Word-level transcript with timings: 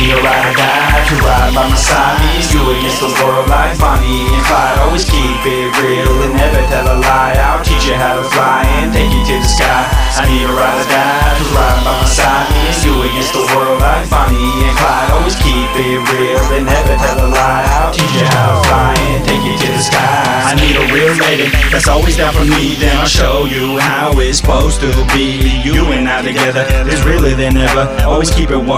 ride 0.00 0.46
or 0.48 0.54
die 0.56 1.04
to 1.08 1.14
ride 1.20 1.52
by 1.54 1.68
my 1.68 1.76
side. 1.76 2.16
And 2.22 2.44
you 2.48 2.62
against 2.72 3.00
the 3.00 3.12
world 3.20 3.48
like 3.48 3.76
Bonnie 3.78 4.28
and 4.32 4.44
Clyde. 4.48 4.78
Always 4.80 5.04
keep 5.04 5.42
it 5.44 5.68
real 5.80 6.12
and 6.24 6.34
never 6.36 6.62
tell 6.68 6.86
a 6.88 6.96
lie. 6.96 7.36
I'll 7.36 7.64
teach 7.64 7.84
you 7.84 7.94
how 7.94 8.16
to 8.16 8.24
fly 8.24 8.64
and 8.80 8.92
take 8.92 9.12
you 9.12 9.20
to 9.20 9.36
the 9.40 9.48
sky. 9.48 9.84
I 10.16 10.24
need 10.28 10.48
a 10.48 10.52
ride 10.52 10.80
or 10.80 10.88
die 10.88 11.32
to 11.36 11.44
ride 11.52 11.80
by 11.84 11.92
my 12.00 12.08
side. 12.08 12.48
And 12.48 12.76
you 12.84 12.92
against 13.04 13.32
the 13.36 13.44
world 13.52 13.80
like 13.80 14.08
Bonnie 14.08 14.64
and 14.64 14.76
Clyde. 14.76 15.10
Always 15.12 15.36
keep 15.36 15.70
it 15.76 16.00
real 16.14 16.44
and 16.56 16.66
never 16.66 16.96
tell 16.96 17.18
a 17.20 17.28
lie. 17.28 17.64
I'll 17.80 17.92
teach 17.92 18.12
you 18.16 18.24
how 18.24 18.56
to 18.56 18.68
fly 18.68 18.94
and 19.12 19.20
take 19.24 19.44
you 19.44 19.56
to 19.56 19.68
the 19.72 19.82
sky. 19.82 20.61
Real 20.92 21.16
lady 21.24 21.48
that's 21.72 21.88
always 21.88 22.18
down 22.18 22.34
for 22.34 22.44
me. 22.44 22.76
Then 22.76 22.92
I'll 22.98 23.06
show 23.08 23.46
you 23.46 23.78
how 23.78 24.12
it's 24.20 24.38
supposed 24.38 24.80
to 24.82 24.92
be. 25.16 25.40
You 25.64 25.88
and 25.88 26.06
I 26.06 26.20
together 26.20 26.68
is 26.84 27.02
realer 27.02 27.32
than 27.34 27.56
ever. 27.56 27.88
Always 28.04 28.30
keep 28.30 28.50
it 28.50 28.60
100. 28.60 28.68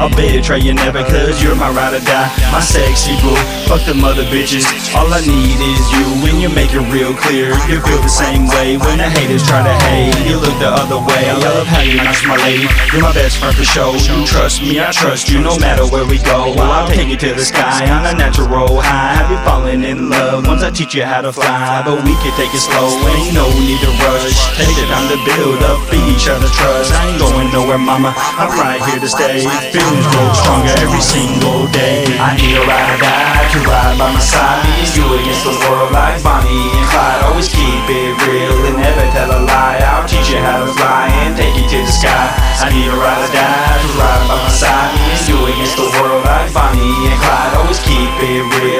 I'll 0.00 0.08
betray 0.16 0.60
you 0.60 0.72
never, 0.72 1.04
cause 1.04 1.42
you're 1.44 1.54
my 1.54 1.68
ride 1.68 1.92
or 1.92 2.00
die. 2.00 2.32
My 2.48 2.64
sexy 2.64 3.12
boo. 3.20 3.36
Fuck 3.68 3.84
the 3.84 3.92
mother 3.92 4.24
bitches. 4.32 4.64
All 4.96 5.12
I 5.12 5.20
need 5.20 5.60
is 5.60 5.84
you. 5.92 6.04
When 6.24 6.40
you 6.40 6.48
make 6.48 6.72
it 6.72 6.80
real 6.88 7.12
clear, 7.12 7.52
you 7.68 7.76
feel 7.84 8.00
the 8.00 8.08
same 8.08 8.48
way. 8.48 8.80
When 8.80 8.96
the 8.96 9.08
haters 9.12 9.44
try 9.44 9.60
to 9.60 9.76
hate, 9.84 10.16
you 10.24 10.40
look 10.40 10.56
the 10.64 10.72
other 10.72 10.96
way. 10.96 11.28
I 11.28 11.36
love 11.36 11.66
how 11.68 11.84
you're 11.84 12.00
nice, 12.00 12.24
my 12.24 12.40
lady. 12.40 12.72
You're 12.88 13.04
my 13.04 13.12
best 13.12 13.36
friend 13.36 13.52
for 13.52 13.68
sure. 13.68 13.92
You 14.00 14.24
trust 14.24 14.62
me, 14.62 14.80
I 14.80 14.90
trust 14.92 15.28
you, 15.28 15.44
no 15.44 15.58
matter 15.60 15.84
where 15.84 16.08
we 16.08 16.16
go. 16.24 16.56
I'll 16.56 16.88
take 16.88 17.08
you 17.08 17.20
to 17.20 17.34
the 17.36 17.44
sky 17.44 17.84
on 17.92 18.08
a 18.08 18.16
natural 18.16 18.80
high. 18.80 19.12
Have 19.20 19.28
you 19.28 19.36
fallen 19.44 19.84
in 19.84 20.08
love? 20.08 20.46
Once 20.48 20.62
I 20.62 20.70
teach 20.70 20.94
you 20.94 21.04
how 21.04 21.20
to 21.20 21.33
fly, 21.34 21.82
but 21.82 21.98
we 22.06 22.14
can 22.22 22.30
take 22.38 22.54
it 22.54 22.62
slow. 22.62 22.94
Ain't 23.10 23.34
no 23.34 23.50
need 23.58 23.82
to 23.82 23.90
rush. 24.06 24.54
Take 24.54 24.70
the 24.78 24.86
time 24.86 25.10
to 25.10 25.18
build 25.26 25.60
up 25.66 25.82
each 25.90 26.30
other 26.30 26.46
trust. 26.46 26.94
I 26.94 27.10
ain't 27.10 27.18
going 27.18 27.50
nowhere, 27.50 27.78
mama. 27.78 28.14
I'm 28.38 28.54
right 28.54 28.78
here 28.86 29.02
to 29.02 29.10
stay. 29.10 29.42
Feelings 29.74 30.06
grow 30.14 30.30
stronger 30.32 30.74
every 30.78 31.02
single 31.02 31.66
day. 31.74 32.06
I 32.22 32.38
need 32.38 32.54
a 32.54 32.62
ride 32.62 32.90
or 32.94 33.00
die 33.02 33.44
to 33.50 33.58
ride 33.66 33.98
by 33.98 34.14
my 34.14 34.22
side. 34.22 34.62
Me 34.62 34.86
and 34.86 34.92
you 34.94 35.04
against 35.18 35.42
the 35.42 35.54
world 35.66 35.90
like 35.90 36.22
Bonnie 36.22 36.70
and 36.70 36.86
Clyde. 36.94 37.20
Always 37.26 37.50
keep 37.50 37.84
it 37.90 38.14
real 38.24 38.54
and 38.70 38.78
never 38.78 39.04
tell 39.10 39.30
a 39.34 39.40
lie. 39.42 39.82
I'll 39.82 40.06
teach 40.06 40.30
you 40.30 40.38
how 40.38 40.62
to 40.62 40.70
fly 40.78 41.10
and 41.26 41.34
take 41.34 41.58
you 41.58 41.66
to 41.66 41.78
the 41.82 41.94
sky. 41.94 42.30
I 42.62 42.70
need 42.70 42.86
a 42.86 42.94
ride 42.94 43.26
or 43.26 43.30
die 43.34 43.78
to 43.82 43.90
ride 43.98 44.22
by 44.30 44.38
my 44.38 44.50
side. 44.54 44.94
Me 44.94 45.02
and 45.10 45.22
you 45.26 45.36
against 45.50 45.76
the 45.82 45.88
world 45.98 46.22
like 46.22 46.54
Bonnie 46.54 47.10
and 47.10 47.18
Clyde. 47.18 47.52
Always 47.58 47.82
keep 47.82 48.14
it 48.22 48.42
real 48.62 48.73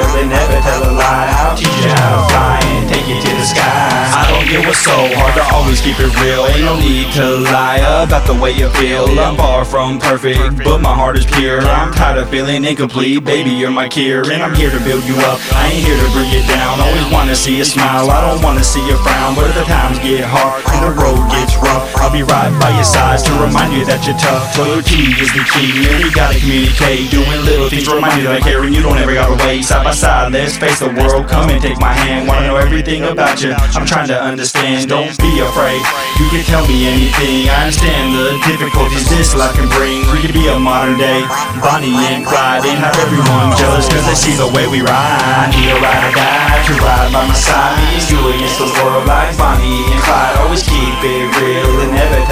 so 4.75 4.95
hard 5.15 5.35
to 5.39 5.45
always 5.55 5.81
keep 5.81 5.99
it 6.01 6.11
real. 6.19 6.47
Ain't 6.51 6.67
no 6.67 6.77
need 6.79 7.13
to 7.15 7.39
lie 7.53 7.79
about 8.03 8.27
the 8.27 8.35
way 8.35 8.51
you 8.51 8.69
feel. 8.81 9.07
I'm 9.19 9.37
far 9.37 9.65
from 9.65 9.99
perfect, 9.99 10.65
but 10.65 10.81
my 10.81 10.93
heart 10.93 11.17
is 11.17 11.27
pure. 11.27 11.61
I'm 11.61 11.93
tired 11.93 12.19
of 12.19 12.29
feeling 12.31 12.65
incomplete, 12.65 13.23
baby. 13.25 13.51
You're 13.51 13.71
my 13.71 13.89
cure, 13.89 14.27
and 14.31 14.43
I'm 14.43 14.55
here 14.55 14.71
to 14.71 14.81
build 14.83 15.05
you 15.05 15.15
up. 15.31 15.39
I 15.55 15.71
ain't 15.71 15.87
here 15.87 15.97
to 15.97 16.09
bring 16.11 16.31
you 16.35 16.43
down. 16.51 16.81
Always 16.81 17.07
wanna 17.13 17.37
see 17.37 17.61
a 17.61 17.65
smile. 17.65 18.11
I 18.11 18.21
don't 18.27 18.43
wanna 18.43 18.65
see 18.65 18.85
you 18.87 18.97
frown. 18.99 19.35
But 19.35 19.51
if 19.51 19.55
the 19.55 19.65
times 19.65 19.99
get 20.01 20.25
hard 20.25 20.65
and 20.67 20.81
the 20.83 20.93
road 20.99 21.23
gets 21.31 21.55
rough, 21.63 21.85
I'll 22.03 22.13
be 22.13 22.27
right 22.27 22.51
by 22.59 22.75
your 22.75 22.85
side 22.85 23.23
to 23.25 23.33
remind 23.39 23.73
you 23.73 23.85
that 23.87 24.03
you're 24.07 24.19
tough. 24.19 24.59
Loyalty 24.59 25.15
is 25.23 25.31
the 25.31 25.45
key, 25.55 25.87
and 25.87 26.03
we 26.03 26.11
gotta 26.11 26.39
communicate. 26.41 27.11
Doing 27.11 27.41
little 27.47 27.69
things, 27.69 27.87
remind 27.87 28.19
you 28.19 28.27
that 28.27 28.37
I 28.39 28.41
care, 28.41 28.65
and 28.65 28.75
you 28.75 28.83
don't 28.83 28.99
ever 28.99 29.15
gotta 29.15 29.39
wait. 29.47 29.63
Side 29.63 29.85
by 29.85 29.93
side, 29.93 30.33
let's 30.33 30.57
face 30.57 30.81
the 30.81 30.91
world. 30.91 31.29
Come 31.29 31.51
and 31.51 31.63
take 31.63 31.79
my 31.79 31.93
hand. 31.93 32.27
Wanna 32.27 32.49
know 32.49 32.57
everything 32.57 33.05
about 33.05 33.43
you? 33.43 33.53
I'm 33.53 33.87
trying 33.87 34.09
to 34.09 34.19
understand. 34.19 34.64
Don't 34.65 35.13
be 35.21 35.45
afraid. 35.45 35.85
You 36.17 36.25
can 36.33 36.41
tell 36.49 36.65
me 36.65 36.89
anything. 36.89 37.53
I 37.53 37.69
understand 37.69 38.17
the 38.17 38.41
difficulties 38.49 39.05
this 39.13 39.37
life 39.37 39.53
can 39.53 39.69
bring. 39.77 40.09
We 40.09 40.25
could 40.25 40.33
be 40.33 40.49
a 40.49 40.57
modern 40.57 40.97
day 40.97 41.21
Bonnie 41.61 41.93
and 42.09 42.25
Clyde 42.25 42.65
and 42.65 42.81
have 42.81 42.97
everyone 42.97 43.53
jealous 43.61 43.85
cause 43.93 44.09
they 44.09 44.17
see 44.17 44.33
the 44.33 44.49
way 44.57 44.65
we 44.65 44.81
ride. 44.81 45.53
Need 45.53 45.69
a 45.69 45.77
ride 45.85 46.09
or 46.09 46.15
die 46.17 46.65
to 46.65 46.73
ride 46.81 47.13
by 47.13 47.29
my 47.29 47.37
side. 47.37 47.77
Me 47.77 48.01
and 48.01 48.09
you 48.09 48.17
against 48.33 48.57
the 48.57 48.69
world 48.81 49.05
like 49.05 49.37
Bonnie 49.37 49.85
and 49.85 50.01
Clyde. 50.01 50.33
Always 50.41 50.65
keep 50.65 50.97
it 51.05 51.29
real 51.37 51.85
and 51.85 51.93
never 51.93 52.25